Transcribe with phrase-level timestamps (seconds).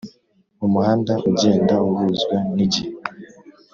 [0.65, 2.91] Umuhanda ugenda uhuzwa n igihe